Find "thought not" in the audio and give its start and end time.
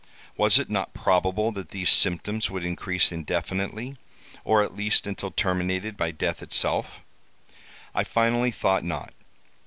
8.49-9.13